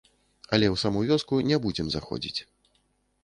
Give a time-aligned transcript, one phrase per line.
[0.55, 2.39] Але ў саму вёску не будзем заходзіць.